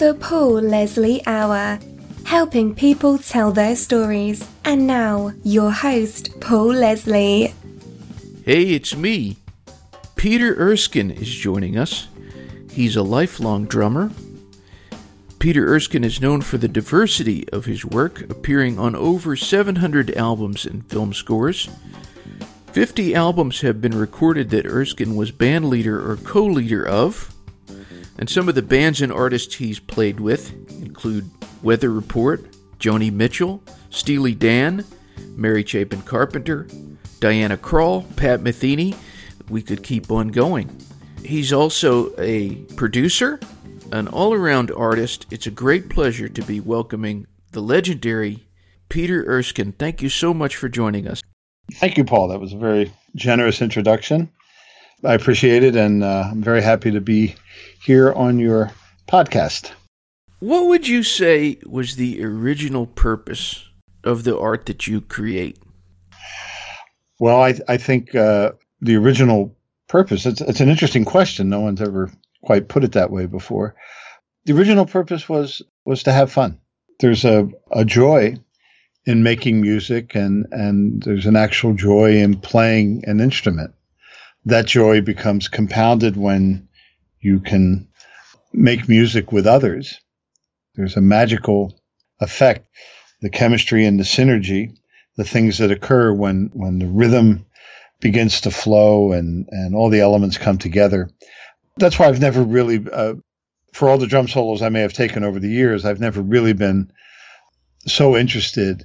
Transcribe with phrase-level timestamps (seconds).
[0.00, 1.78] The Paul Leslie Hour,
[2.24, 4.48] helping people tell their stories.
[4.64, 7.52] And now, your host, Paul Leslie.
[8.42, 9.36] Hey, it's me.
[10.16, 12.08] Peter Erskine is joining us.
[12.72, 14.10] He's a lifelong drummer.
[15.38, 20.64] Peter Erskine is known for the diversity of his work, appearing on over 700 albums
[20.64, 21.68] and film scores.
[22.72, 27.34] 50 albums have been recorded that Erskine was band leader or co leader of,
[28.20, 30.52] and some of the bands and artists he's played with
[30.82, 31.28] include
[31.62, 32.44] Weather Report,
[32.78, 34.84] Joni Mitchell, Steely Dan,
[35.30, 36.68] Mary Chapin Carpenter,
[37.18, 38.94] Diana Krall, Pat Metheny.
[39.48, 40.70] We could keep on going.
[41.24, 43.40] He's also a producer,
[43.90, 45.26] an all around artist.
[45.30, 48.46] It's a great pleasure to be welcoming the legendary
[48.90, 49.72] Peter Erskine.
[49.72, 51.22] Thank you so much for joining us.
[51.72, 52.28] Thank you, Paul.
[52.28, 54.30] That was a very generous introduction.
[55.04, 57.34] I appreciate it, and uh, I'm very happy to be
[57.82, 58.70] here on your
[59.08, 59.72] podcast.
[60.40, 63.64] What would you say was the original purpose
[64.04, 65.58] of the art that you create?
[67.18, 69.56] Well, I, I think uh, the original
[69.88, 71.50] purpose, it's, it's an interesting question.
[71.50, 72.10] No one's ever
[72.42, 73.74] quite put it that way before.
[74.44, 76.58] The original purpose was was to have fun.
[77.00, 78.36] There's a, a joy
[79.06, 83.74] in making music and, and there's an actual joy in playing an instrument.
[84.44, 86.68] That joy becomes compounded when
[87.20, 87.88] you can
[88.52, 90.00] make music with others.
[90.74, 91.78] There's a magical
[92.20, 92.66] effect,
[93.20, 94.76] the chemistry and the synergy,
[95.16, 97.44] the things that occur when, when the rhythm
[98.00, 101.10] begins to flow and, and all the elements come together.
[101.76, 103.14] That's why I've never really, uh,
[103.72, 106.54] for all the drum solos I may have taken over the years, I've never really
[106.54, 106.90] been
[107.86, 108.84] so interested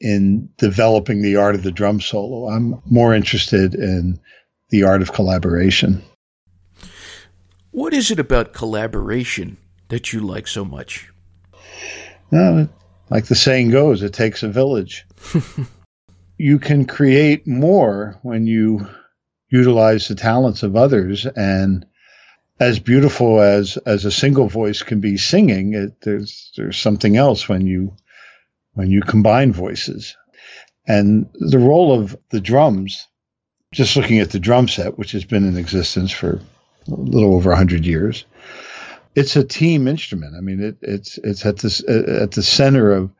[0.00, 2.48] in developing the art of the drum solo.
[2.48, 4.20] I'm more interested in
[4.70, 6.02] the art of collaboration.
[7.70, 9.56] What is it about collaboration
[9.88, 11.10] that you like so much?
[12.30, 12.68] Well,
[13.10, 15.06] like the saying goes, it takes a village.
[16.38, 18.86] you can create more when you
[19.48, 21.86] utilize the talents of others and
[22.60, 27.48] as beautiful as as a single voice can be singing it, there's there's something else
[27.48, 27.94] when you
[28.74, 30.16] when you combine voices.
[30.86, 33.06] And the role of the drums,
[33.72, 36.40] just looking at the drum set, which has been in existence for
[36.86, 38.24] a little over 100 years,
[39.14, 40.34] it's a team instrument.
[40.36, 43.10] I mean, it, it's it's at this at the center of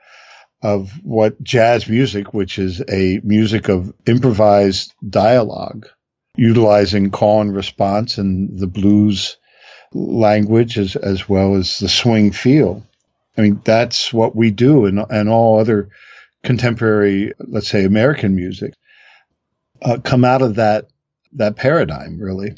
[0.62, 5.88] of what jazz music, which is a music of improvised dialogue,
[6.36, 9.36] utilizing call and response and the blues
[9.92, 12.84] language as as well as the swing feel.
[13.36, 15.90] I mean, that's what we do, and and all other
[16.42, 18.74] contemporary, let's say, American music,
[19.82, 20.88] uh, come out of that
[21.32, 22.56] that paradigm, really.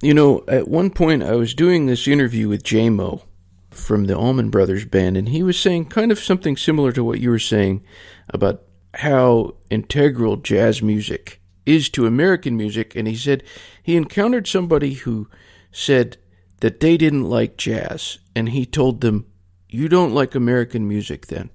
[0.00, 3.22] You know, at one point, I was doing this interview with Jaimoe
[3.70, 7.20] from the Allman Brothers Band, and he was saying kind of something similar to what
[7.20, 7.84] you were saying
[8.28, 8.62] about
[8.94, 12.94] how integral jazz music is to American music.
[12.96, 13.42] And he said
[13.82, 15.28] he encountered somebody who
[15.70, 16.16] said
[16.60, 19.26] that they didn't like jazz, and he told them,
[19.68, 21.50] you don't like American music then?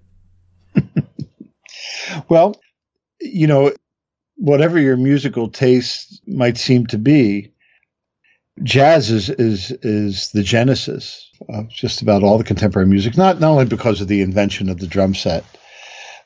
[2.30, 2.60] well,
[3.22, 3.72] you know,
[4.38, 7.52] whatever your musical taste might seem to be,
[8.64, 13.18] jazz is is is the genesis of just about all the contemporary music.
[13.18, 15.44] Not not only because of the invention of the drum set,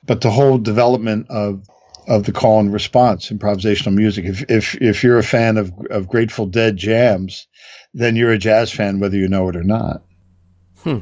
[0.05, 1.65] but the whole development of
[2.07, 4.25] of the call and response improvisational music.
[4.25, 7.47] If if if you're a fan of of Grateful Dead jams,
[7.93, 10.03] then you're a jazz fan whether you know it or not.
[10.83, 10.99] Hmm.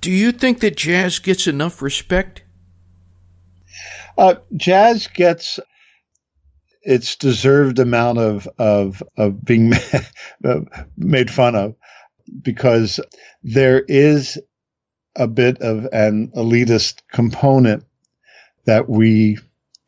[0.00, 2.42] Do you think that jazz gets enough respect?
[4.20, 5.58] Uh, jazz gets
[6.82, 9.72] its deserved amount of of of being
[10.98, 11.74] made fun of
[12.42, 13.00] because
[13.42, 14.38] there is
[15.16, 17.82] a bit of an elitist component
[18.66, 19.38] that we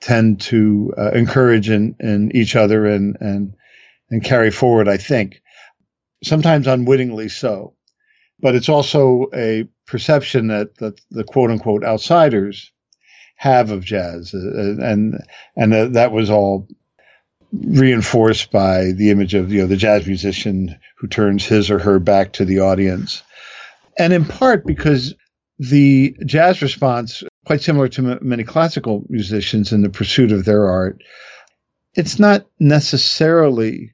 [0.01, 3.55] tend to uh, encourage in, in each other and and
[4.09, 4.89] and carry forward.
[4.89, 5.43] I think
[6.25, 7.75] sometimes unwittingly so
[8.41, 12.72] but it's also a perception that, that the quote unquote outsiders
[13.43, 15.21] have of jazz, uh, and
[15.57, 16.69] and that was all
[17.53, 21.99] reinforced by the image of you know the jazz musician who turns his or her
[21.99, 23.25] back to the audience,
[23.99, 25.17] and in part because
[25.59, 30.69] the jazz response, quite similar to m- many classical musicians in the pursuit of their
[30.69, 31.03] art,
[31.95, 33.93] it's not necessarily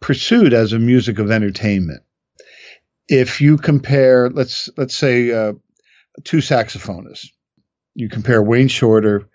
[0.00, 2.02] pursued as a music of entertainment.
[3.06, 5.52] If you compare, let's let's say, uh,
[6.24, 7.28] two saxophonists,
[7.94, 9.28] you compare Wayne Shorter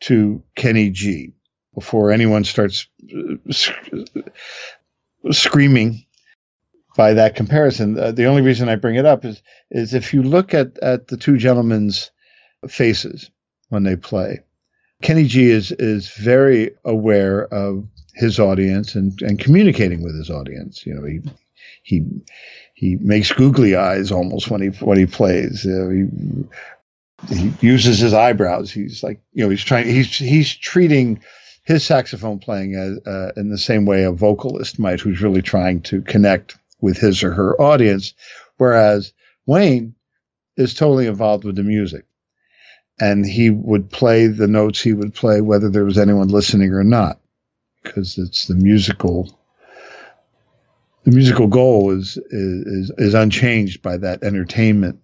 [0.00, 1.32] to Kenny G.
[1.74, 3.52] Before anyone starts uh,
[5.32, 6.04] screaming,
[6.96, 7.98] by that comparison.
[7.98, 11.08] Uh, the only reason I bring it up is is if you look at at
[11.08, 12.10] the two gentlemen's
[12.68, 13.30] faces
[13.68, 14.40] when they play,
[15.02, 20.86] Kenny G is is very aware of his audience and and communicating with his audience.
[20.86, 21.20] You know, he
[21.82, 22.06] he
[22.74, 25.66] he makes googly eyes almost when he when he plays.
[25.66, 26.04] Uh, he
[27.28, 28.70] he uses his eyebrows.
[28.70, 31.20] He's like you know he's trying he's he's treating
[31.64, 35.80] his saxophone playing as, uh, in the same way a vocalist might, who's really trying
[35.80, 38.12] to connect with his or her audience,
[38.58, 39.12] whereas
[39.46, 39.94] Wayne
[40.56, 42.04] is totally involved with the music.
[43.00, 46.84] And he would play the notes he would play whether there was anyone listening or
[46.84, 47.18] not,
[47.82, 49.36] because it's the musical.
[51.02, 55.00] The musical goal is, is is unchanged by that entertainment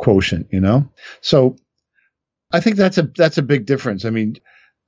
[0.00, 0.88] quotient, you know.
[1.20, 1.56] So,
[2.52, 4.04] I think that's a that's a big difference.
[4.04, 4.36] I mean,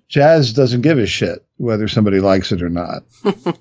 [0.08, 3.04] jazz doesn't give a shit whether somebody likes it or not.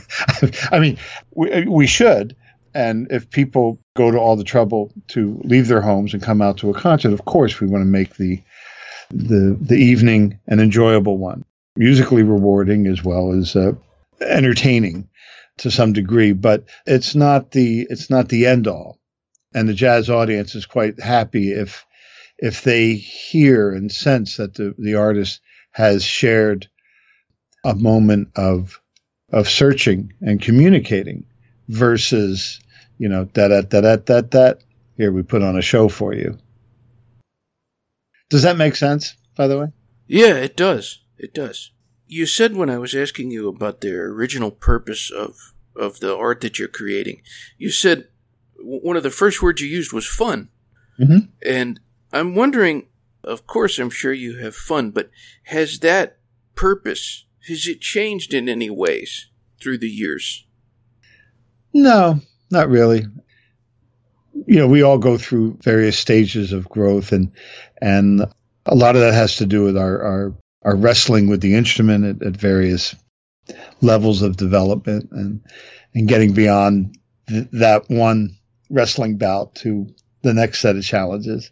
[0.72, 0.98] I mean,
[1.34, 2.36] we, we should.
[2.74, 6.56] And if people go to all the trouble to leave their homes and come out
[6.58, 8.42] to a concert, of course, we want to make the
[9.10, 11.44] the the evening an enjoyable one,
[11.76, 13.72] musically rewarding as well as uh,
[14.22, 15.06] entertaining
[15.58, 16.32] to some degree.
[16.32, 18.98] But it's not the it's not the end all.
[19.54, 21.86] And the jazz audience is quite happy if
[22.38, 25.40] if they hear and sense that the, the artist
[25.70, 26.68] has shared
[27.64, 28.80] a moment of
[29.30, 31.24] of searching and communicating
[31.68, 32.60] versus,
[32.98, 34.58] you know, that, that, that, that, that.
[34.96, 36.38] Here, we put on a show for you.
[38.28, 39.66] Does that make sense, by the way?
[40.06, 41.00] Yeah, it does.
[41.16, 41.70] It does.
[42.06, 46.42] You said when I was asking you about the original purpose of, of the art
[46.42, 47.22] that you're creating,
[47.56, 48.08] you said
[48.62, 50.48] one of the first words you used was fun.
[50.98, 51.30] Mm-hmm.
[51.44, 51.80] And
[52.12, 52.86] I'm wondering,
[53.24, 55.10] of course, I'm sure you have fun, but
[55.44, 56.18] has that
[56.54, 59.28] purpose has it changed in any ways
[59.60, 60.46] through the years?
[61.72, 62.20] No,
[62.50, 63.06] not really.
[64.46, 67.32] You know, we all go through various stages of growth, and
[67.80, 68.22] and
[68.66, 72.04] a lot of that has to do with our our, our wrestling with the instrument
[72.04, 72.94] at, at various
[73.80, 75.40] levels of development, and
[75.94, 76.96] and getting beyond
[77.28, 78.36] th- that one
[78.72, 79.86] wrestling bout to
[80.22, 81.50] the next set of challenges.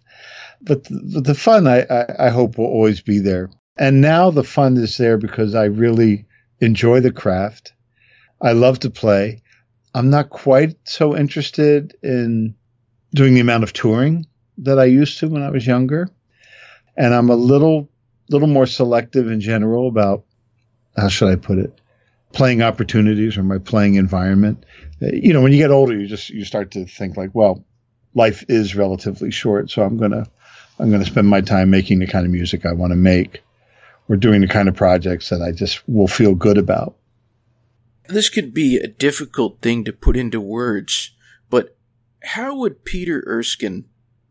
[0.63, 3.51] But the, the fun, I, I, I hope, will always be there.
[3.77, 6.27] And now the fun is there because I really
[6.61, 7.73] enjoy the craft.
[8.43, 9.43] I love to play.
[9.95, 12.55] I'm not quite so interested in
[13.15, 14.27] doing the amount of touring
[14.59, 16.09] that I used to when I was younger.
[16.97, 17.89] And I'm a little
[18.29, 20.25] little more selective in general about
[20.97, 21.80] how should I put it?
[22.33, 24.65] Playing opportunities or my playing environment.
[25.01, 27.65] You know, when you get older, you just you start to think like, well,
[28.15, 30.27] life is relatively short, so I'm gonna
[30.79, 33.43] I'm gonna spend my time making the kind of music I want to make
[34.11, 36.97] we're doing the kind of projects that I just will feel good about.
[38.09, 41.13] This could be a difficult thing to put into words,
[41.49, 41.77] but
[42.25, 43.85] how would Peter Erskine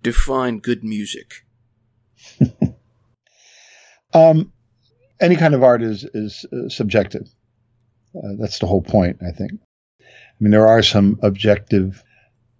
[0.03, 1.45] define good music?
[4.13, 4.51] um,
[5.21, 7.29] any kind of art is is uh, subjective.
[8.15, 9.53] Uh, that's the whole point, I think.
[10.01, 10.05] I
[10.39, 12.03] mean, there are some objective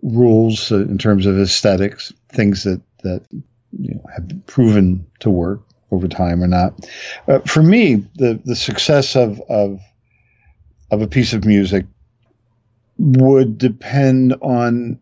[0.02, 5.62] rules uh, in terms of aesthetics, things that that you know, have proven to work
[5.92, 6.88] over time or not.
[7.28, 9.80] Uh, for me, the the success of of
[10.92, 11.86] of a piece of music
[12.98, 15.00] would depend on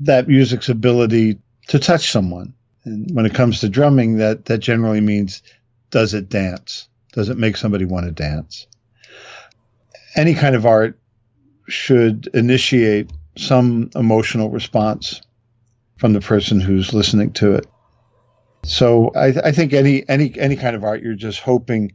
[0.00, 1.38] that music's ability
[1.68, 2.52] to touch someone.
[2.84, 5.42] And when it comes to drumming, that that generally means
[5.90, 6.88] does it dance?
[7.12, 8.66] Does it make somebody want to dance?
[10.16, 10.98] Any kind of art
[11.68, 15.20] should initiate some emotional response
[15.96, 17.66] from the person who's listening to it.
[18.64, 21.92] So I, I think any any any kind of art, you're just hoping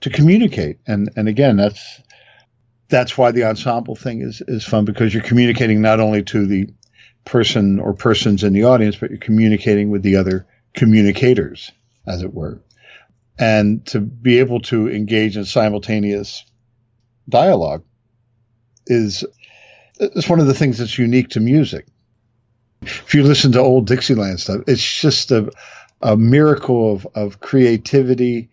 [0.00, 2.00] to communicate, and and again, that's
[2.88, 6.68] that's why the ensemble thing is is fun because you're communicating not only to the
[7.24, 11.72] person or persons in the audience, but you're communicating with the other communicators,
[12.06, 12.60] as it were,
[13.38, 16.44] and to be able to engage in simultaneous
[17.28, 17.84] dialogue
[18.86, 19.24] is
[19.98, 21.86] it's one of the things that's unique to music.
[22.82, 25.50] If you listen to old Dixieland stuff, it's just a
[26.02, 28.50] a miracle of, of creativity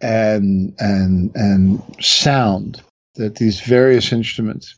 [0.00, 2.82] and and and sound
[3.16, 4.76] that these various instruments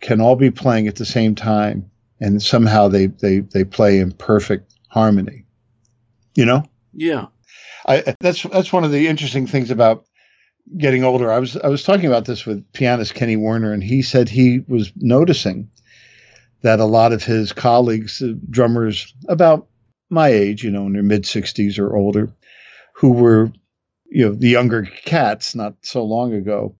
[0.00, 4.12] can all be playing at the same time and somehow they they they play in
[4.12, 5.44] perfect harmony.
[6.34, 6.64] You know?
[6.92, 7.26] Yeah.
[7.86, 10.06] I, that's that's one of the interesting things about
[10.76, 14.02] getting older i was i was talking about this with pianist kenny werner and he
[14.02, 15.70] said he was noticing
[16.62, 19.68] that a lot of his colleagues uh, drummers about
[20.10, 22.32] my age, you know, in their mid 60s or older,
[22.94, 23.52] who were,
[24.06, 26.76] you know, the younger cats not so long ago,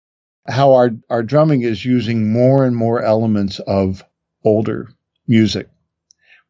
[0.48, 4.04] how our, our drumming is using more and more elements of
[4.44, 4.88] older
[5.26, 5.68] music.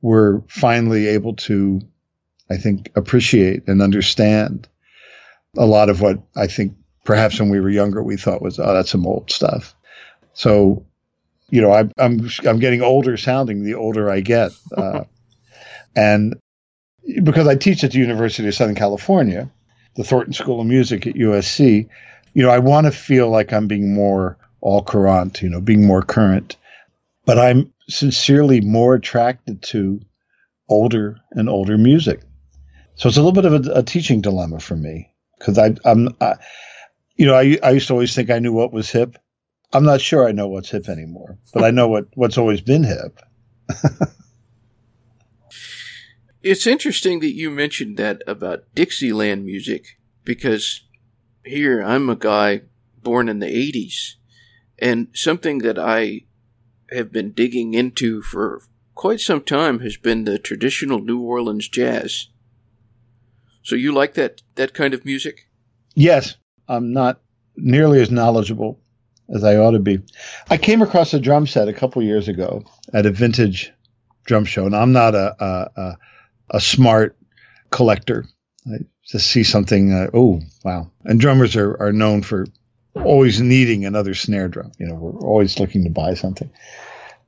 [0.02, 1.81] We're finally able to,
[2.50, 4.69] I think, appreciate and understand
[5.57, 6.75] a lot of what I think
[7.06, 9.75] perhaps when we were younger we thought was, oh, that's some old stuff.
[10.34, 10.84] So,
[11.48, 15.04] you know, I, I'm I'm getting older sounding the older I get, uh,
[15.94, 16.36] and
[17.22, 19.48] because I teach at the University of Southern California,
[19.94, 21.88] the Thornton School of Music at USC,
[22.34, 25.86] you know, I want to feel like I'm being more all current, you know, being
[25.86, 26.56] more current.
[27.25, 30.00] But I'm sincerely more attracted to
[30.68, 32.20] older and older music.
[32.96, 36.08] So it's a little bit of a, a teaching dilemma for me because I, I'm,
[36.20, 36.34] I,
[37.16, 39.16] you know, I, I used to always think I knew what was hip.
[39.73, 42.85] I'm not sure I know what's hip anymore, but I know what, what's always been
[42.85, 43.18] hip.
[46.42, 50.82] it's interesting that you mentioned that about Dixieland music because
[51.44, 52.62] here I'm a guy
[53.02, 54.14] born in the 80s,
[54.78, 56.23] and something that I
[56.90, 58.62] have been digging into for
[58.94, 62.28] quite some time has been the traditional New Orleans jazz.
[63.62, 65.49] So you like that that kind of music?
[65.94, 66.37] Yes,
[66.68, 67.20] I'm not
[67.56, 68.80] nearly as knowledgeable
[69.35, 70.00] as I ought to be.
[70.50, 73.73] I came across a drum set a couple years ago at a vintage
[74.25, 75.99] drum show, and I'm not a a, a,
[76.50, 77.16] a smart
[77.70, 78.26] collector.
[78.66, 79.92] I to see something.
[79.92, 80.90] Uh, oh, wow!
[81.04, 82.46] And drummers are are known for
[82.94, 84.73] always needing another snare drum.
[84.78, 86.50] You know, we're always looking to buy something.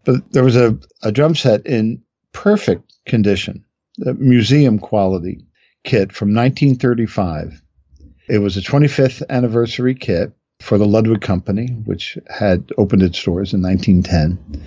[0.04, 2.02] But there was a, a drum set in
[2.33, 3.64] perfect condition,
[4.07, 5.45] a museum quality
[5.85, 7.61] kit from 1935.
[8.28, 13.54] It was a 25th anniversary kit for the Ludwig Company, which had opened its doors
[13.54, 14.62] in 1910.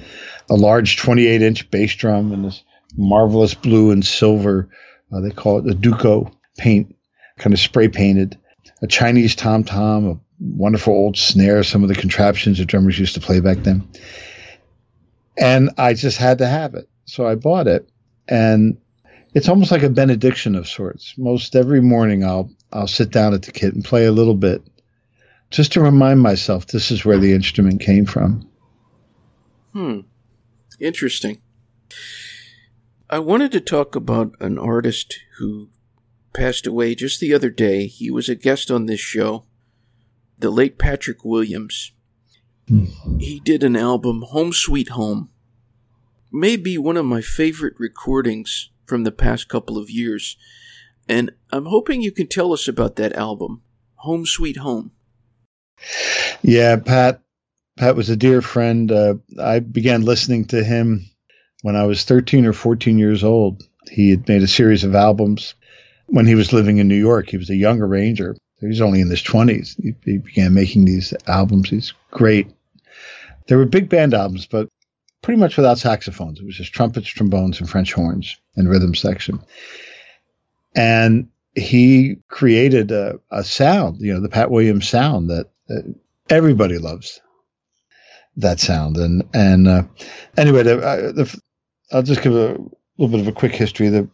[0.49, 2.63] A large 28 inch bass drum and this
[2.97, 4.69] marvelous blue and silver,
[5.11, 6.95] uh, they call it the Duco paint
[7.37, 8.37] kind of spray painted,
[8.81, 13.15] a Chinese tom tom, a wonderful old snare, some of the contraptions that drummers used
[13.15, 13.87] to play back then.
[15.37, 16.87] And I just had to have it.
[17.05, 17.89] So I bought it.
[18.27, 18.77] And
[19.33, 21.15] it's almost like a benediction of sorts.
[21.17, 24.61] Most every morning I'll I'll sit down at the kit and play a little bit
[25.49, 28.49] just to remind myself this is where the instrument came from.
[29.73, 29.99] Hmm.
[30.79, 31.41] Interesting.
[33.09, 35.69] I wanted to talk about an artist who
[36.33, 37.87] passed away just the other day.
[37.87, 39.45] He was a guest on this show,
[40.39, 41.91] the late Patrick Williams.
[42.69, 43.21] Mm.
[43.21, 45.29] He did an album, Home Sweet Home.
[46.31, 50.37] Maybe one of my favorite recordings from the past couple of years.
[51.11, 53.63] And I'm hoping you can tell us about that album,
[53.95, 54.91] Home Sweet Home.
[56.41, 57.19] Yeah, Pat.
[57.77, 58.89] Pat was a dear friend.
[58.89, 61.05] Uh, I began listening to him
[61.63, 63.61] when I was 13 or 14 years old.
[63.91, 65.53] He had made a series of albums
[66.05, 67.29] when he was living in New York.
[67.29, 68.37] He was a young arranger.
[68.61, 69.75] He was only in his 20s.
[69.83, 71.69] He, he began making these albums.
[71.69, 72.47] He's great.
[73.47, 74.69] They were big band albums, but
[75.21, 76.39] pretty much without saxophones.
[76.39, 79.41] It was just trumpets, trombones, and French horns and rhythm section.
[80.75, 85.47] And he created a, a sound, you know, the Pat Williams sound that
[86.29, 87.19] everybody loves.
[88.37, 89.83] That sound and and uh,
[90.37, 91.41] anyway, the, the,
[91.91, 92.57] I'll just give a
[92.97, 93.89] little bit of a quick history.
[93.89, 94.07] The,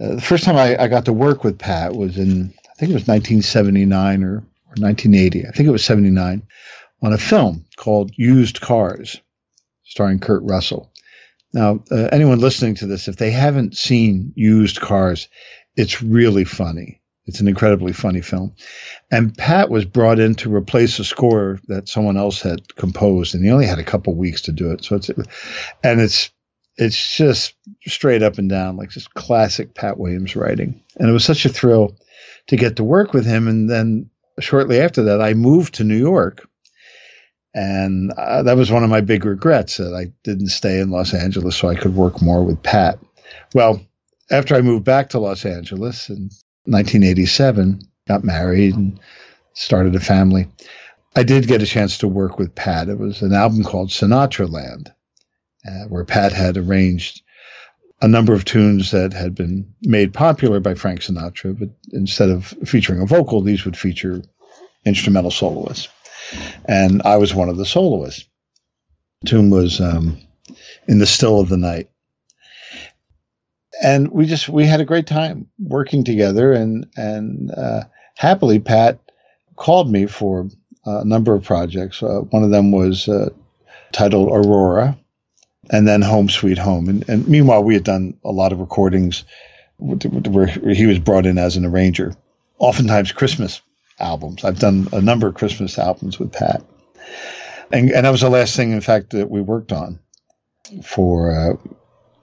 [0.00, 2.90] uh, the first time I, I, got to work with Pat was in, I think
[2.90, 5.46] it was 1979 or, or 1980.
[5.46, 6.42] I think it was 79
[7.02, 9.20] on a film called Used Cars,
[9.84, 10.92] starring Kurt Russell.
[11.54, 15.28] Now, uh, anyone listening to this, if they haven't seen Used Cars,
[15.76, 17.00] it's really funny.
[17.26, 18.54] It's an incredibly funny film.
[19.10, 23.42] And Pat was brought in to replace a score that someone else had composed, and
[23.44, 24.84] he only had a couple weeks to do it.
[24.84, 26.30] So it's, and it's
[26.76, 27.54] it's just
[27.86, 30.82] straight up and down, like just classic Pat Williams writing.
[30.96, 31.96] And it was such a thrill
[32.48, 33.48] to get to work with him.
[33.48, 36.48] And then shortly after that, I moved to New York.
[37.54, 41.14] And uh, that was one of my big regrets that I didn't stay in Los
[41.14, 42.98] Angeles so I could work more with Pat.
[43.54, 43.80] Well,
[44.30, 46.30] after I moved back to Los Angeles in
[46.64, 48.98] 1987, got married and
[49.54, 50.48] started a family,
[51.16, 52.88] I did get a chance to work with Pat.
[52.88, 54.92] It was an album called Sinatraland
[55.66, 57.22] uh, where Pat had arranged
[58.02, 62.46] a number of tunes that had been made popular by Frank Sinatra, but instead of
[62.64, 64.22] featuring a vocal, these would feature
[64.84, 65.88] instrumental soloists.
[66.66, 68.26] And I was one of the soloists.
[69.22, 70.18] The tune was um,
[70.86, 71.88] In the Still of the Night.
[73.82, 78.98] And we just we had a great time working together, and and uh, happily Pat
[79.56, 80.48] called me for
[80.84, 82.02] a number of projects.
[82.02, 83.30] Uh, one of them was uh,
[83.92, 84.96] titled Aurora,
[85.70, 86.88] and then Home Sweet Home.
[86.88, 89.24] And, and meanwhile, we had done a lot of recordings
[89.78, 92.14] where he was brought in as an arranger,
[92.58, 93.60] oftentimes Christmas
[93.98, 94.44] albums.
[94.44, 96.62] I've done a number of Christmas albums with Pat.
[97.72, 99.98] and and that was the last thing, in fact, that we worked on
[100.82, 101.58] for.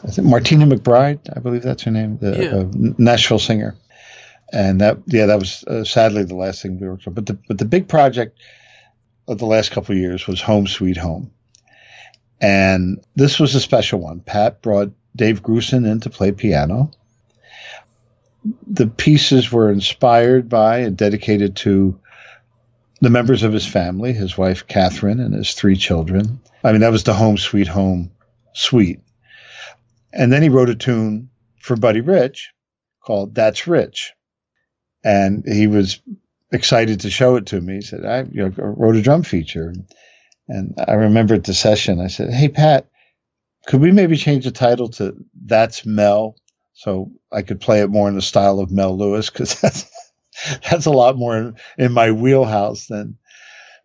[0.04, 2.90] I think Martina McBride, I believe that's her name, the Yeah.
[2.90, 3.76] uh, Nashville singer,
[4.52, 7.14] and that yeah, that was uh, sadly the last thing we worked on.
[7.14, 8.40] But the but the big project
[9.28, 11.32] of the last couple of years was Home Sweet Home,
[12.40, 14.20] and this was a special one.
[14.22, 16.92] Pat brought Dave Grusin in to play piano.
[18.66, 22.00] The pieces were inspired by and dedicated to
[23.02, 26.40] the members of his family, his wife Catherine and his three children.
[26.64, 28.12] I mean, that was the Home Sweet Home
[28.54, 29.00] suite.
[30.14, 32.52] And then he wrote a tune for Buddy Rich
[33.04, 34.14] called That's Rich.
[35.04, 36.02] And he was
[36.52, 37.76] excited to show it to me.
[37.76, 39.74] He said, I you know, wrote a drum feature.
[40.48, 42.88] And I remember at the session, I said, Hey, Pat,
[43.68, 45.16] could we maybe change the title to
[45.46, 46.36] That's Mel?
[46.74, 49.90] So I could play it more in the style of Mel Lewis because that's,
[50.70, 53.18] that's a lot more in, in my wheelhouse than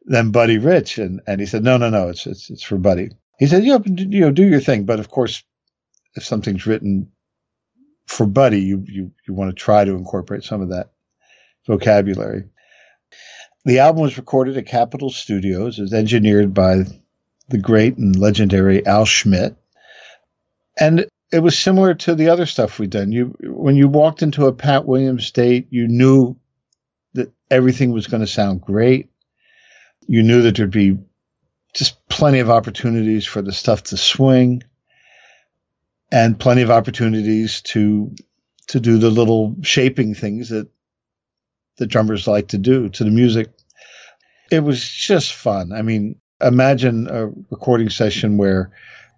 [0.05, 0.99] than Buddy Rich.
[0.99, 3.11] And and he said, No, no, no, it's it's it's for Buddy.
[3.39, 4.85] He said, Yeah, you know, do your thing.
[4.85, 5.43] But of course,
[6.17, 7.13] if something's written
[8.07, 10.93] for Buddy, you you you want to try to incorporate some of that
[11.67, 12.45] vocabulary.
[13.65, 15.79] The album was recorded at Capitol Studios.
[15.79, 16.85] It was engineered by
[17.49, 19.57] the great and legendary Al Schmitt.
[20.79, 23.13] And it was similar to the other stuff we'd done.
[23.13, 26.37] You when you walked into a Pat Williams date, you knew
[27.15, 29.11] that everything was going to sound great.
[30.07, 30.99] You knew that there'd be
[31.75, 34.63] just plenty of opportunities for the stuff to swing
[36.13, 38.15] and plenty of opportunities to
[38.69, 40.69] to do the little shaping things that
[41.79, 43.51] the drummers like to do to the music.
[44.51, 45.73] It was just fun.
[45.73, 48.71] I mean, imagine a recording session where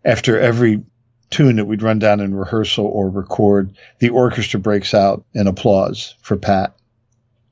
[0.05, 0.83] after every
[1.31, 6.15] tune that we'd run down in rehearsal or record, the orchestra breaks out in applause
[6.23, 6.75] for Pat.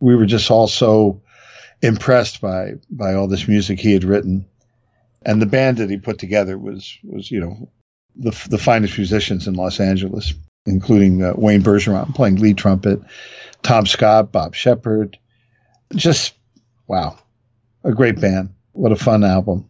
[0.01, 1.21] We were just all so
[1.83, 4.47] impressed by by all this music he had written,
[5.25, 7.69] and the band that he put together was was you know
[8.19, 10.35] the the finest musicians in Los Angeles,
[10.67, 13.01] including uh, Wayne Bergeron playing lead trumpet,
[13.63, 15.19] Tom Scott, Bob Sheppard,
[15.95, 16.35] just
[16.87, 17.19] wow,
[17.85, 18.51] a great band.
[18.73, 19.69] What a fun album.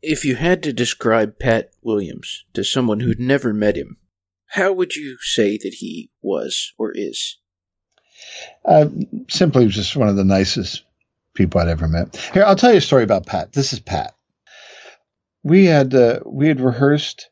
[0.00, 3.98] If you had to describe Pat Williams to someone who'd never met him,
[4.48, 7.38] how would you say that he was or is?
[8.64, 8.86] Uh,
[9.28, 10.82] simply just one of the nicest
[11.34, 12.16] people I'd ever met.
[12.32, 13.52] Here, I'll tell you a story about Pat.
[13.52, 14.14] This is Pat.
[15.44, 17.30] We had uh, we had rehearsed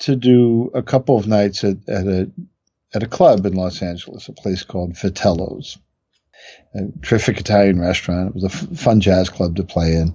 [0.00, 2.30] to do a couple of nights at, at a
[2.94, 5.78] at a club in Los Angeles, a place called Vitello's,
[6.74, 8.28] a terrific Italian restaurant.
[8.28, 10.14] It was a f- fun jazz club to play in,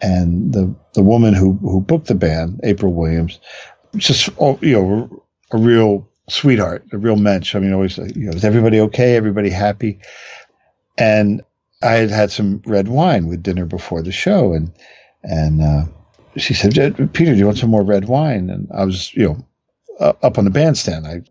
[0.00, 3.38] and the the woman who who booked the band, April Williams,
[3.96, 7.54] just oh, you know a real sweetheart, a real mensch.
[7.54, 9.16] I mean, always, you know, is everybody okay?
[9.16, 10.00] Everybody happy?
[10.98, 11.42] And
[11.82, 14.72] I had had some red wine with dinner before the show, and
[15.22, 15.84] and uh,
[16.36, 16.74] she said,
[17.12, 19.46] "Peter, do you want some more red wine?" And I was, you know,
[20.00, 21.06] uh, up on the bandstand.
[21.06, 21.22] I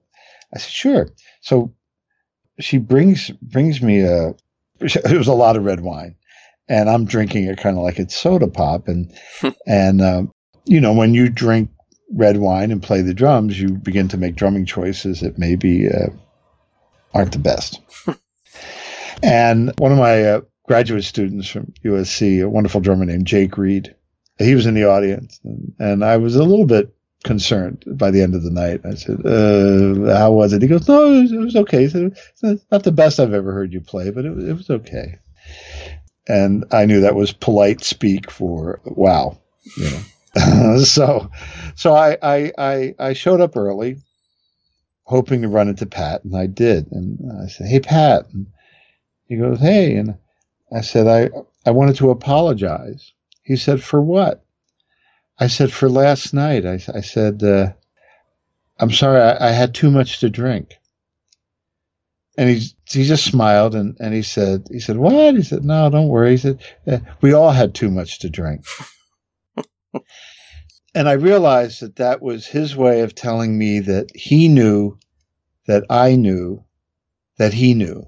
[0.54, 1.10] I said, "Sure."
[1.42, 1.74] So
[2.60, 4.36] she brings brings me a.
[4.82, 6.16] It was a lot of red wine,
[6.68, 9.14] and I'm drinking it kind of like it's soda pop, and
[9.68, 10.32] and um,
[10.66, 11.70] you know when you drink
[12.12, 16.08] red wine and play the drums, you begin to make drumming choices that maybe uh,
[17.14, 17.80] aren't the best.
[19.24, 23.96] and one of my uh, graduate students from USC, a wonderful drummer named Jake Reed,
[24.38, 26.94] he was in the audience, and, and I was a little bit
[27.24, 28.82] concerned by the end of the night.
[28.86, 32.18] I said, uh, "How was it?" He goes, "No, it was, it was okay." Said,
[32.44, 35.16] "It's not the best I've ever heard you play, but it, it was okay."
[36.28, 39.38] And I knew that was polite speak for wow,
[39.78, 40.80] you know.
[40.84, 41.32] so,
[41.76, 43.98] so I, I, I, I showed up early,
[45.04, 46.92] hoping to run into Pat, and I did.
[46.92, 48.48] And I said, "Hey, Pat," and
[49.28, 50.18] he goes, "Hey," and
[50.76, 51.30] I said, "I,
[51.66, 53.14] I wanted to apologize."
[53.46, 54.44] He said, "For what?"
[55.40, 57.74] I said, "For last night." I, I said, uh,
[58.78, 60.76] "I'm sorry, I, I had too much to drink."
[62.38, 65.90] And he he just smiled and, and he said he said what he said no
[65.90, 68.66] don't worry he said "Eh, we all had too much to drink
[70.96, 74.98] and I realized that that was his way of telling me that he knew
[75.68, 76.64] that I knew
[77.38, 78.06] that he knew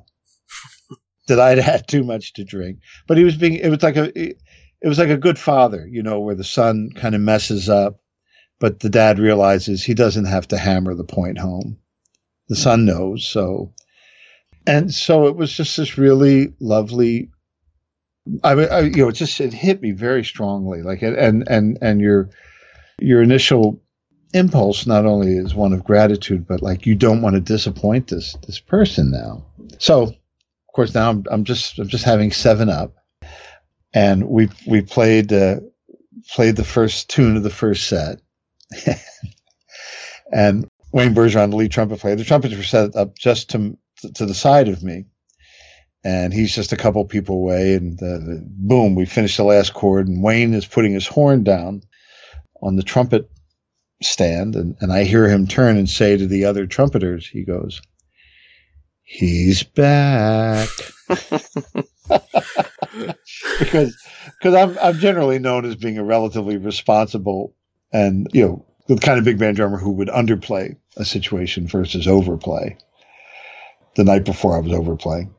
[1.28, 2.80] that I'd had too much to drink.
[3.08, 4.34] But he was being, it was like a,
[4.82, 8.00] it was like a good father, you know, where the son kind of messes up,
[8.60, 11.78] but the dad realizes he doesn't have to hammer the point home.
[12.50, 13.28] The son knows.
[13.28, 13.74] So,
[14.66, 17.30] and so it was just this really lovely
[18.44, 20.82] I, I, you know, it just it hit me very strongly.
[20.82, 22.30] Like, and and and your
[23.00, 23.82] your initial
[24.34, 28.36] impulse not only is one of gratitude, but like you don't want to disappoint this
[28.46, 29.46] this person now.
[29.80, 32.96] So, of course, now I'm I'm just I'm just having seven up,
[33.98, 35.60] and we we played uh,
[36.30, 38.22] played the first tune of the first set,
[40.32, 43.76] and Wayne Bergeron, the lead trumpet player, the trumpets were set up just to
[44.14, 45.06] to the side of me,
[46.04, 50.08] and he's just a couple people away, and uh, boom, we finished the last chord,
[50.08, 51.82] and Wayne is putting his horn down
[52.62, 53.32] on the trumpet
[54.04, 57.82] stand, and, and I hear him turn and say to the other trumpeters, he goes,
[59.10, 60.68] "He's back."
[63.60, 63.96] because
[64.40, 67.56] because I'm I'm generally known as being a relatively responsible
[67.94, 72.06] and you know the kind of big band drummer who would underplay a situation versus
[72.08, 72.78] overplay.
[73.96, 75.34] The night before I was overplaying,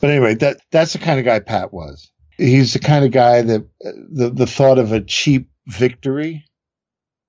[0.00, 2.10] but anyway, that that's the kind of guy Pat was.
[2.38, 6.46] He's the kind of guy that the the thought of a cheap victory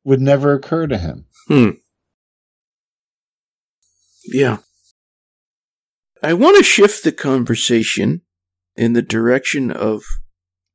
[0.05, 1.25] would never occur to him.
[1.47, 1.69] Hmm.
[4.23, 4.57] Yeah.
[6.23, 8.21] I want to shift the conversation
[8.75, 10.03] in the direction of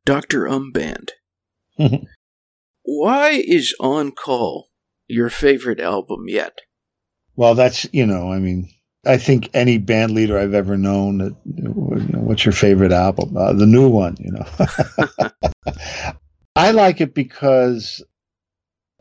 [0.04, 0.44] Dr.
[0.44, 1.10] Umband.
[2.82, 4.68] Why is On Call
[5.06, 6.58] your favorite album yet?
[7.36, 8.68] Well, that's, you know, I mean,
[9.04, 13.36] I think any band leader I've ever known, that, you know, what's your favorite album?
[13.36, 15.72] Uh, the new one, you know.
[16.56, 18.02] I like it because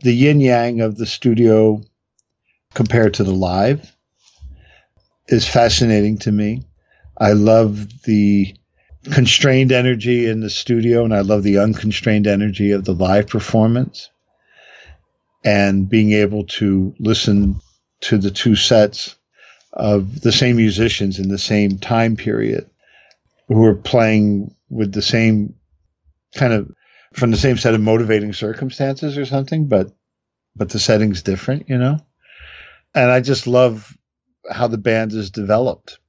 [0.01, 1.81] the yin yang of the studio
[2.75, 3.94] compared to the live
[5.27, 6.63] is fascinating to me.
[7.17, 8.55] I love the
[9.11, 14.09] constrained energy in the studio and I love the unconstrained energy of the live performance
[15.43, 17.61] and being able to listen
[18.01, 19.15] to the two sets
[19.73, 22.67] of the same musicians in the same time period
[23.47, 25.53] who are playing with the same
[26.35, 26.71] kind of
[27.13, 29.91] from the same set of motivating circumstances or something but
[30.55, 31.99] but the setting's different you know
[32.93, 33.95] and i just love
[34.51, 35.99] how the band is developed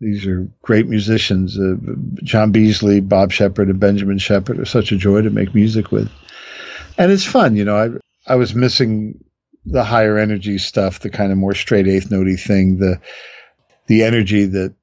[0.00, 1.58] these are great musicians.
[1.58, 1.74] Uh,
[2.22, 6.08] John Beasley, Bob Sheppard, and Benjamin Shepherd are such a joy to make music with.
[6.96, 7.76] And it's fun, you know.
[7.76, 9.24] I I was missing
[9.64, 13.00] the higher energy stuff, the kind of more straight eighth notey thing, the
[13.86, 14.74] the energy that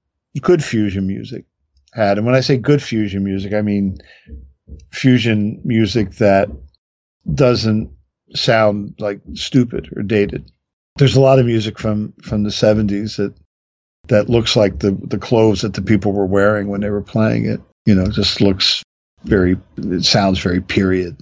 [0.42, 1.46] good fusion music
[1.94, 2.18] had.
[2.18, 4.00] And when I say good fusion music, I mean
[4.92, 6.50] fusion music that
[7.34, 7.90] doesn't
[8.34, 10.52] sound like stupid or dated.
[10.98, 13.34] There's a lot of music from from the 70s that
[14.08, 17.46] that looks like the the clothes that the people were wearing when they were playing
[17.46, 17.60] it.
[17.86, 18.84] You know, just looks
[19.24, 19.58] very.
[19.78, 21.18] It sounds very period.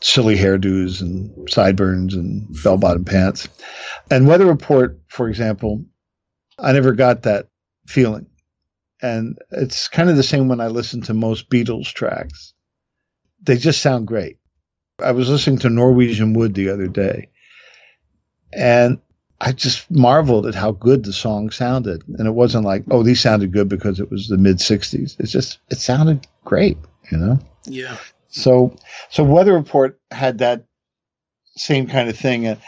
[0.00, 3.48] Silly hairdos and sideburns and bell bottom pants.
[4.10, 5.84] And Weather Report, for example,
[6.58, 7.46] I never got that
[7.86, 8.26] feeling.
[9.00, 12.54] And it's kind of the same when I listen to most Beatles tracks.
[13.42, 14.38] They just sound great.
[15.00, 17.28] I was listening to Norwegian Wood the other day,
[18.52, 18.98] and
[19.44, 22.06] I just marveled at how good the song sounded.
[22.06, 25.18] And it wasn't like, oh, these sounded good because it was the mid 60s.
[25.18, 26.78] It's just, it sounded great,
[27.10, 27.40] you know?
[27.64, 27.96] Yeah.
[28.28, 28.76] So,
[29.10, 30.66] so Weather Report had that
[31.56, 32.46] same kind of thing.
[32.46, 32.60] And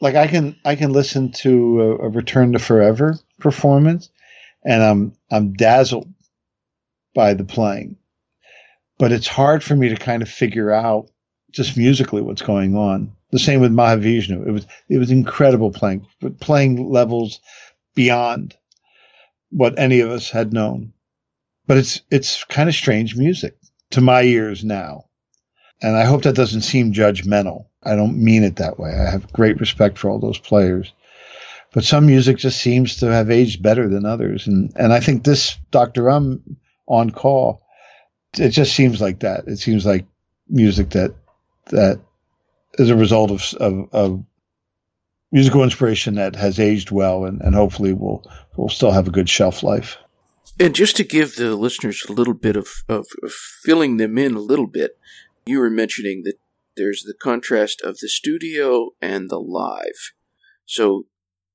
[0.00, 4.10] like I can, I can listen to a, a Return to Forever performance
[4.64, 6.08] and I'm, I'm dazzled
[7.16, 7.96] by the playing.
[8.98, 11.10] But it's hard for me to kind of figure out
[11.50, 13.16] just musically what's going on.
[13.30, 14.46] The same with Mahavishnu.
[14.46, 16.06] It was it was incredible playing,
[16.40, 17.40] playing levels
[17.94, 18.56] beyond
[19.50, 20.92] what any of us had known.
[21.66, 23.56] But it's it's kind of strange music
[23.90, 25.04] to my ears now.
[25.82, 27.66] And I hope that doesn't seem judgmental.
[27.82, 28.90] I don't mean it that way.
[28.90, 30.92] I have great respect for all those players.
[31.72, 34.46] But some music just seems to have aged better than others.
[34.46, 36.10] And and I think this Dr.
[36.10, 37.62] Um on call,
[38.38, 39.46] it just seems like that.
[39.46, 40.06] It seems like
[40.48, 41.14] music that
[41.66, 42.00] that
[42.78, 44.24] as a result of, of, of
[45.32, 48.24] musical inspiration that has aged well and, and hopefully will
[48.56, 49.96] will still have a good shelf life.
[50.58, 54.34] And just to give the listeners a little bit of, of, of filling them in
[54.34, 54.98] a little bit,
[55.46, 56.34] you were mentioning that
[56.76, 60.12] there's the contrast of the studio and the live.
[60.66, 61.06] So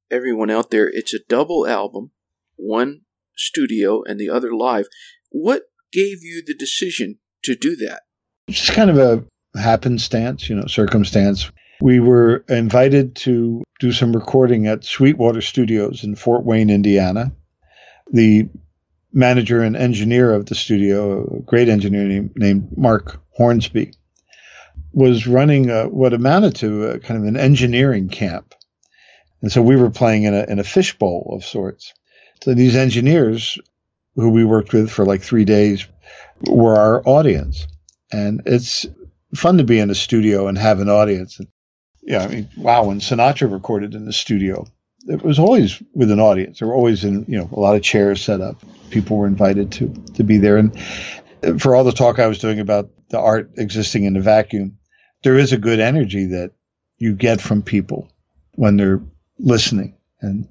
[0.09, 2.11] everyone out there, it's a double album,
[2.55, 3.01] one
[3.35, 4.85] studio and the other live.
[5.29, 8.03] What gave you the decision to do that?
[8.47, 11.51] It's just kind of a happenstance, you know, circumstance.
[11.81, 17.31] We were invited to do some recording at Sweetwater Studios in Fort Wayne, Indiana.
[18.11, 18.49] The
[19.11, 23.93] manager and engineer of the studio, a great engineer named, named Mark Hornsby,
[24.91, 28.53] was running a, what amounted to a, kind of an engineering camp.
[29.41, 31.93] And so we were playing in a, in a fishbowl of sorts.
[32.43, 33.57] So these engineers
[34.15, 35.87] who we worked with for like three days
[36.47, 37.67] were our audience.
[38.11, 38.85] And it's
[39.35, 41.39] fun to be in a studio and have an audience.
[42.01, 44.65] Yeah, I mean, wow, when Sinatra recorded in the studio,
[45.07, 46.59] it was always with an audience.
[46.59, 48.61] There were always in, you know, a lot of chairs set up.
[48.89, 50.77] People were invited to to be there, and
[51.59, 54.77] for all the talk I was doing about the art existing in the vacuum,
[55.23, 56.51] there is a good energy that
[56.97, 58.09] you get from people
[58.55, 59.01] when they're
[59.39, 60.47] listening and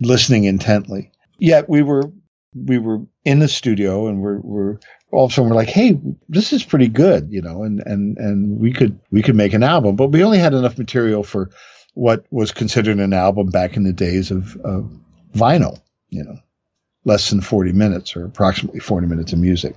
[0.00, 1.10] listening intently.
[1.38, 2.10] Yet we were
[2.54, 4.78] we were in the studio and we're we're
[5.12, 8.16] all of a sudden we're like, hey, this is pretty good, you know, and and
[8.18, 11.50] and we could we could make an album, but we only had enough material for
[11.94, 14.90] what was considered an album back in the days of, of
[15.34, 16.36] vinyl, you know,
[17.04, 19.76] less than 40 minutes or approximately 40 minutes of music.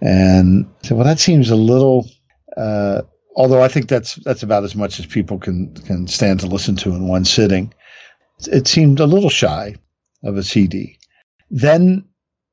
[0.00, 2.08] And so, well, that seems a little,
[2.56, 3.02] uh,
[3.36, 6.76] although I think that's, that's about as much as people can, can stand to listen
[6.76, 7.72] to in one sitting.
[8.46, 9.74] It seemed a little shy
[10.22, 10.98] of a CD.
[11.50, 12.04] Then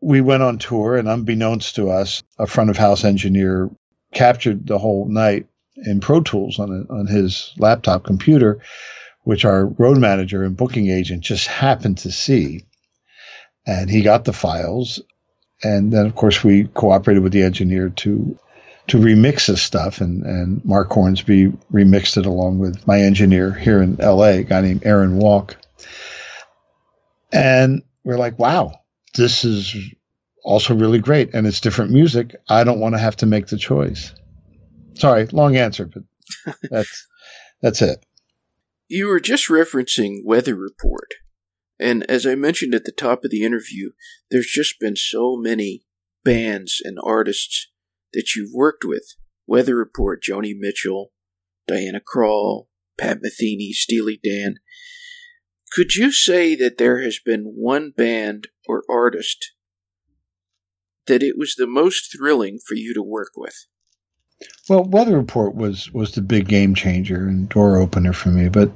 [0.05, 3.71] we went on tour and unbeknownst to us, a front of house engineer
[4.13, 8.61] captured the whole night in Pro Tools on a, on his laptop computer,
[9.23, 12.65] which our road manager and booking agent just happened to see.
[13.65, 15.01] And he got the files.
[15.63, 18.37] And then, of course, we cooperated with the engineer to
[18.87, 20.01] to remix this stuff.
[20.01, 24.61] And, and Mark Hornsby remixed it along with my engineer here in LA, a guy
[24.61, 25.57] named Aaron Walk.
[27.31, 28.81] And we're like, wow,
[29.15, 29.75] this is
[30.43, 31.33] also really great.
[31.33, 32.35] And it's different music.
[32.49, 34.13] I don't want to have to make the choice.
[34.93, 37.07] Sorry, long answer, but that's
[37.61, 38.05] that's it.
[38.87, 41.15] You were just referencing Weather Report.
[41.79, 43.91] And as I mentioned at the top of the interview,
[44.31, 45.83] there's just been so many
[46.23, 47.71] bands and artists
[48.13, 49.15] that you've worked with.
[49.47, 51.11] Weather Report, Joni Mitchell,
[51.67, 54.57] Diana Krall, Pat Metheny, Steely Dan.
[55.75, 59.51] Could you say that there has been one band or artist
[61.05, 63.65] that it was the most thrilling for you to work with?
[64.69, 68.47] Well, Weather Report was was the big game changer and door opener for me.
[68.47, 68.71] But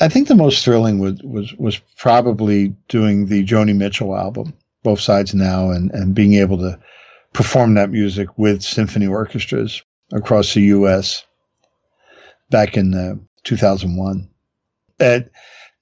[0.00, 4.54] I think the most thrilling was was was probably doing the Joni Mitchell album,
[4.84, 6.78] both sides now, and and being able to
[7.32, 9.82] perform that music with symphony orchestras
[10.12, 11.24] across the U.S.
[12.50, 14.28] back in uh, 2001.
[15.00, 15.28] And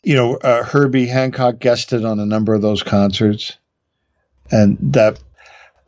[0.05, 3.57] you know, uh, Herbie Hancock guested on a number of those concerts,
[4.51, 5.21] and that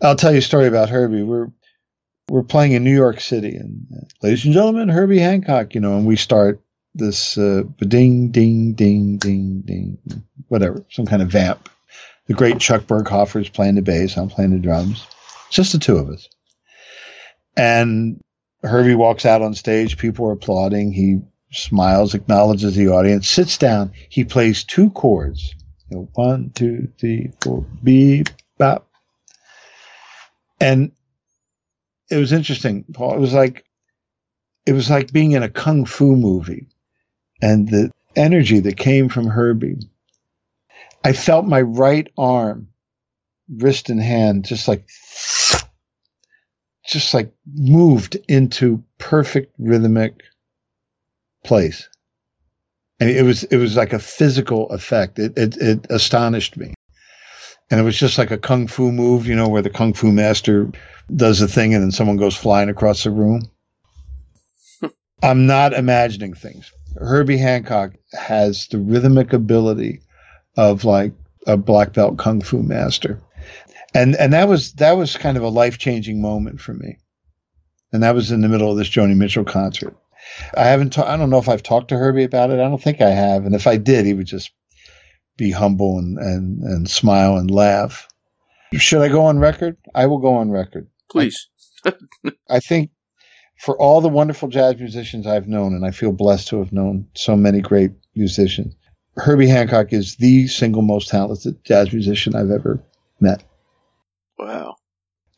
[0.02, 1.22] I'll tell you a story about Herbie.
[1.22, 1.50] We're
[2.28, 5.96] we're playing in New York City, and uh, ladies and gentlemen, Herbie Hancock, you know,
[5.96, 6.60] and we start
[6.94, 9.98] this uh, ding, ding, ding, ding, ding,
[10.48, 11.68] whatever, some kind of vamp.
[12.26, 15.06] The great Chuck Berghofer is playing the bass, I'm playing the drums,
[15.46, 16.28] It's just the two of us.
[17.56, 18.20] And
[18.62, 20.92] Herbie walks out on stage, people are applauding.
[20.92, 21.20] He
[21.56, 23.92] smiles, acknowledges the audience, sits down.
[24.08, 25.54] He plays two chords.
[25.90, 28.88] You know, one, two, three, four, beep, bop.
[30.60, 30.92] And
[32.10, 33.14] it was interesting, Paul.
[33.14, 33.64] It was like
[34.64, 36.68] it was like being in a kung fu movie,
[37.40, 39.78] and the energy that came from Herbie.
[41.04, 42.68] I felt my right arm,
[43.48, 44.88] wrist and hand, just like
[46.86, 50.22] just like moved into perfect rhythmic
[51.46, 51.88] place.
[52.98, 55.18] And it was it was like a physical effect.
[55.18, 56.74] It it, it astonished me.
[57.70, 60.12] And it was just like a kung fu move, you know, where the kung fu
[60.12, 60.70] master
[61.14, 63.42] does a thing and then someone goes flying across the room.
[65.22, 66.72] I'm not imagining things.
[66.96, 70.00] Herbie Hancock has the rhythmic ability
[70.56, 71.12] of like
[71.46, 73.20] a black belt kung fu master.
[73.94, 76.98] And and that was that was kind of a life-changing moment for me.
[77.92, 79.96] And that was in the middle of this Joni Mitchell concert.
[80.56, 82.60] I haven't ta- I don't know if I've talked to Herbie about it.
[82.60, 83.44] I don't think I have.
[83.44, 84.50] And if I did, he would just
[85.36, 88.08] be humble and, and, and smile and laugh.
[88.74, 89.76] Should I go on record?
[89.94, 90.88] I will go on record.
[91.10, 91.48] Please.
[92.50, 92.90] I think
[93.58, 97.06] for all the wonderful jazz musicians I've known, and I feel blessed to have known
[97.14, 98.74] so many great musicians,
[99.16, 102.82] Herbie Hancock is the single most talented jazz musician I've ever
[103.20, 103.42] met.
[104.38, 104.76] Wow.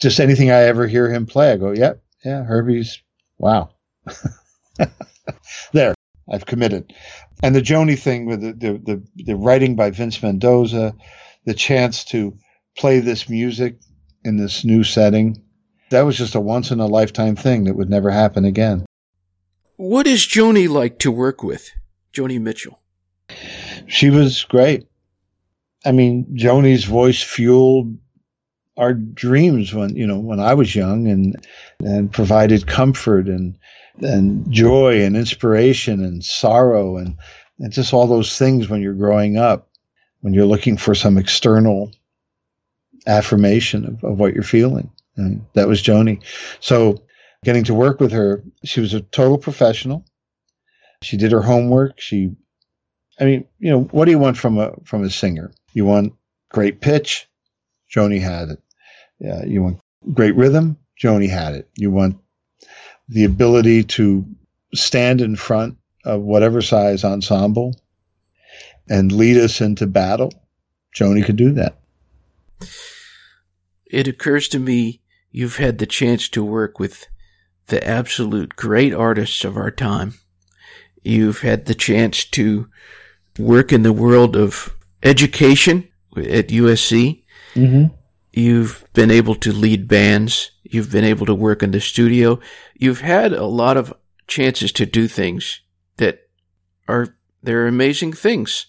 [0.01, 3.01] Just anything I ever hear him play, I go, yep, yeah, Herbie's,
[3.38, 3.70] wow.
[5.72, 5.94] there,
[6.30, 6.92] I've committed.
[7.42, 10.94] And the Joni thing with the, the, the, the writing by Vince Mendoza,
[11.44, 12.36] the chance to
[12.76, 13.78] play this music
[14.24, 15.42] in this new setting,
[15.90, 18.84] that was just a once in a lifetime thing that would never happen again.
[19.76, 21.70] What is Joni like to work with?
[22.12, 22.80] Joni Mitchell.
[23.86, 24.86] She was great.
[25.86, 27.96] I mean, Joni's voice fueled
[28.76, 31.36] our dreams when, you know, when I was young and,
[31.80, 33.56] and provided comfort and,
[34.02, 37.16] and joy and inspiration and sorrow and,
[37.58, 39.68] and just all those things when you're growing up,
[40.20, 41.90] when you're looking for some external
[43.06, 44.90] affirmation of, of what you're feeling.
[45.16, 46.22] And that was Joni.
[46.61, 47.02] So
[47.44, 50.04] getting to work with her, she was a total professional.
[51.02, 52.00] She did her homework.
[52.00, 52.34] She,
[53.20, 55.52] I mean, you know, what do you want from a from a singer?
[55.72, 56.14] You want
[56.50, 57.28] great pitch.
[57.94, 58.62] Joni had it.
[59.18, 59.80] Yeah, you want
[60.12, 61.68] great rhythm, Joni had it.
[61.76, 62.18] You want
[63.09, 64.25] the ability to
[64.75, 67.75] stand in front of whatever size ensemble
[68.88, 70.33] and lead us into battle.
[70.94, 71.79] Joni could do that.
[73.87, 77.07] It occurs to me you've had the chance to work with
[77.66, 80.14] the absolute great artists of our time.
[81.03, 82.68] You've had the chance to
[83.38, 87.23] work in the world of education at USC.
[87.55, 87.94] Mm-hmm.
[88.33, 90.51] You've been able to lead bands.
[90.68, 92.40] You've been able to work in the studio.
[92.74, 93.94] You've had a lot of
[94.26, 95.61] chances to do things
[95.96, 96.28] that
[96.87, 98.66] are, they're amazing things.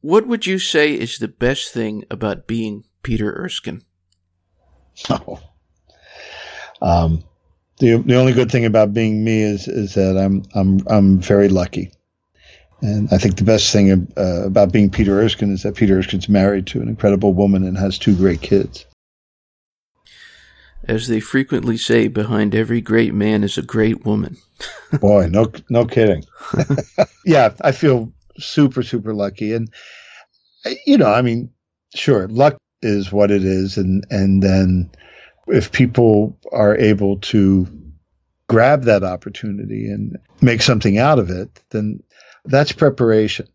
[0.00, 3.82] What would you say is the best thing about being Peter Erskine?
[5.10, 5.40] Oh.
[6.80, 7.24] Um,
[7.78, 11.48] the the only good thing about being me is is that I'm I'm I'm very
[11.48, 11.92] lucky,
[12.80, 16.28] and I think the best thing uh, about being Peter Erskine is that Peter Erskine's
[16.28, 18.86] married to an incredible woman and has two great kids.
[20.84, 24.36] As they frequently say, behind every great man is a great woman.
[25.00, 26.24] Boy, no no kidding.
[27.24, 29.72] yeah, I feel super super lucky, and
[30.64, 31.50] uh, you know, I mean,
[31.94, 34.90] sure, luck is what it is, and and then
[35.48, 37.66] if people are able to
[38.48, 42.00] grab that opportunity and make something out of it, then
[42.44, 43.48] that's preparation.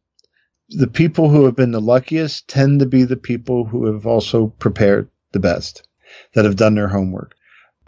[0.70, 4.48] The people who have been the luckiest tend to be the people who have also
[4.48, 5.88] prepared the best,
[6.34, 7.36] that have done their homework.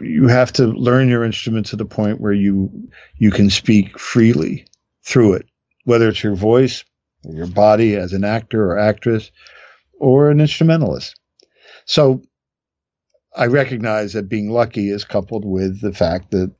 [0.00, 4.66] You have to learn your instrument to the point where you you can speak freely
[5.04, 5.46] through it,
[5.84, 6.84] whether it's your voice,
[7.24, 9.30] or your body as an actor or actress,
[9.98, 11.18] or an instrumentalist.
[11.86, 12.22] So
[13.36, 16.52] I recognize that being lucky is coupled with the fact that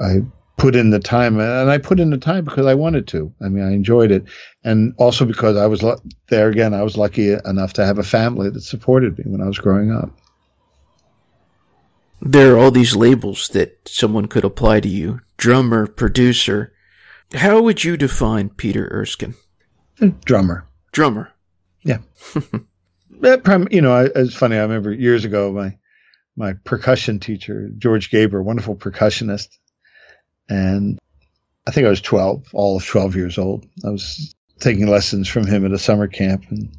[0.00, 0.22] I
[0.56, 3.32] put in the time, and I put in the time because I wanted to.
[3.44, 4.24] I mean, I enjoyed it,
[4.64, 5.84] and also because I was
[6.28, 6.74] there again.
[6.74, 9.92] I was lucky enough to have a family that supported me when I was growing
[9.92, 10.10] up.
[12.20, 16.72] There are all these labels that someone could apply to you: drummer, producer.
[17.34, 19.34] How would you define Peter Erskine?
[20.24, 20.66] Drummer.
[20.92, 21.32] Drummer.
[21.82, 21.98] Yeah.
[22.34, 24.56] you know, it's funny.
[24.56, 25.76] I remember years ago, my
[26.36, 29.48] my percussion teacher, George Gaber, wonderful percussionist.
[30.48, 30.98] And
[31.66, 33.66] I think I was 12, all of 12 years old.
[33.84, 36.76] I was taking lessons from him at a summer camp and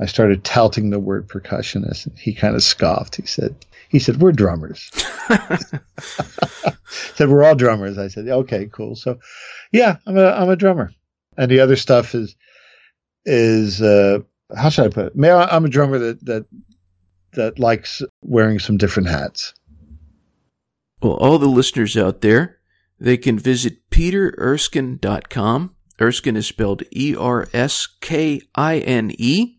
[0.00, 3.16] I started touting the word percussionist and he kind of scoffed.
[3.16, 3.54] He said,
[3.88, 4.90] he said, we're drummers.
[7.14, 7.98] said, we're all drummers.
[7.98, 8.96] I said, okay, cool.
[8.96, 9.18] So
[9.72, 10.92] yeah, I'm a, I'm a drummer.
[11.36, 12.34] And the other stuff is,
[13.24, 14.20] is, uh,
[14.56, 15.24] how should I put it?
[15.24, 16.46] I'm a drummer that, that
[17.32, 19.54] that likes wearing some different hats.
[21.02, 22.58] Well, all the listeners out there,
[22.98, 25.74] they can visit petererskine.com.
[26.00, 29.57] Erskine is spelled E R S K I N E.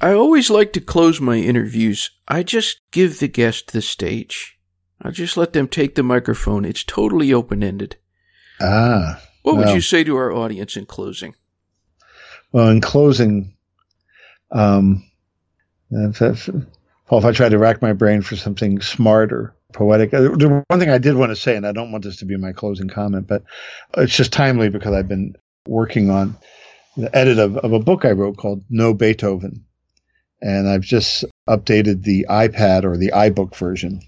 [0.00, 2.10] I always like to close my interviews.
[2.26, 4.58] I just give the guest the stage.
[5.02, 6.64] I just let them take the microphone.
[6.64, 7.96] It's totally open ended.
[8.60, 9.22] Ah.
[9.42, 11.34] What well, would you say to our audience in closing?
[12.52, 13.54] Well, in closing,
[14.50, 15.04] um,
[15.90, 16.48] if, if,
[17.06, 20.64] Paul, if I try to rack my brain for something smart or poetic, uh, the
[20.68, 22.52] one thing I did want to say, and I don't want this to be my
[22.52, 23.42] closing comment, but
[23.96, 25.34] it's just timely because I've been
[25.66, 26.36] working on
[26.96, 29.64] the edit of, of a book I wrote called No Beethoven.
[30.42, 34.00] And I've just updated the iPad or the iBook version,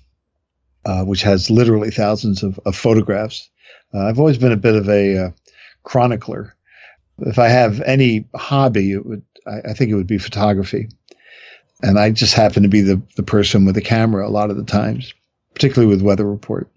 [0.84, 3.50] uh, which has literally thousands of, of photographs.
[3.92, 5.30] Uh, I've always been a bit of a uh,
[5.82, 6.54] chronicler.
[7.18, 10.88] If I have any hobby, it would I, I think it would be photography
[11.82, 14.56] and I just happen to be the the person with the camera a lot of
[14.56, 15.12] the times,
[15.54, 16.68] particularly with Weather Report.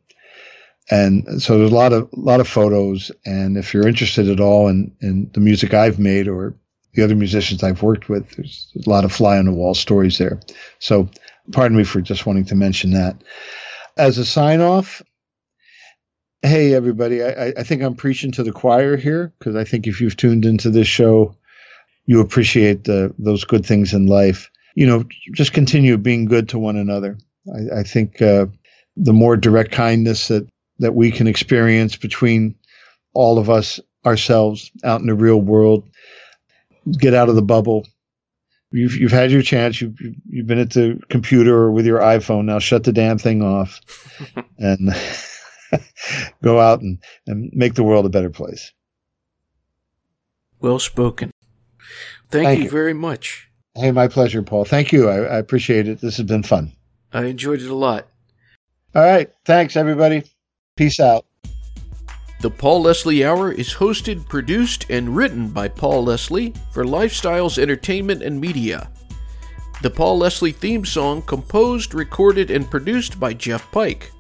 [0.90, 4.40] And so there's a lot of a lot of photos, and if you're interested at
[4.40, 6.56] all in in the music I've made or
[6.96, 10.18] the other musicians I've worked with, there's a lot of fly on the wall stories
[10.18, 10.40] there.
[10.80, 11.10] So
[11.52, 13.24] pardon me for just wanting to mention that.
[13.98, 15.02] As a sign off,
[16.42, 20.02] hey everybody, I, I think I'm preaching to the choir here because I think if
[20.02, 21.36] you've tuned into this show,
[22.06, 26.60] you appreciate the, those good things in life you know, just continue being good to
[26.60, 27.18] one another.
[27.54, 28.46] I, I think uh,
[28.96, 30.48] the more direct kindness that
[30.80, 32.54] that we can experience between
[33.14, 35.90] all of us ourselves out in the real world,
[37.00, 37.88] get out of the bubble.
[38.72, 39.80] You've you've had your chance.
[39.80, 42.46] You've you've been at the computer or with your iPhone.
[42.46, 43.80] Now shut the damn thing off,
[44.58, 44.94] and
[46.44, 48.72] go out and, and make the world a better place.
[50.60, 51.32] Well spoken.
[52.32, 53.50] Thank, Thank you, you very much.
[53.76, 54.66] Hey, my pleasure, Paul.
[54.66, 55.10] Thank you.
[55.10, 56.00] I, I appreciate it.
[56.02, 56.72] This has been fun.
[57.14, 58.08] I enjoyed it a lot.
[58.96, 59.30] All right.
[59.46, 60.24] Thanks, everybody.
[60.76, 61.26] Peace out.
[62.46, 68.22] The Paul Leslie Hour is hosted, produced, and written by Paul Leslie for Lifestyles Entertainment
[68.22, 68.92] and Media.
[69.82, 74.12] The Paul Leslie theme song composed, recorded, and produced by Jeff Pike.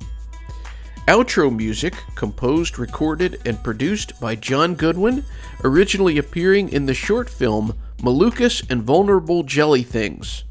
[1.07, 5.23] Outro music composed, recorded, and produced by John Goodwin,
[5.63, 10.45] originally appearing in the short film Malucas and Vulnerable Jelly Things.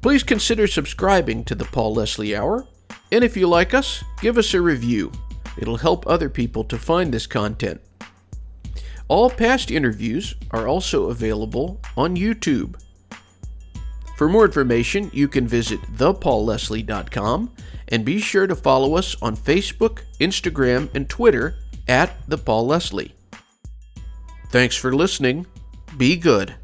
[0.00, 2.68] Please consider subscribing to the Paul Leslie Hour,
[3.10, 5.10] and if you like us, give us a review.
[5.58, 7.80] It'll help other people to find this content.
[9.08, 12.76] All past interviews are also available on YouTube.
[14.16, 17.52] For more information, you can visit thepaulleslie.com
[17.88, 23.14] and be sure to follow us on Facebook, Instagram, and Twitter at The Paul Leslie.
[24.50, 25.46] Thanks for listening.
[25.96, 26.54] Be good.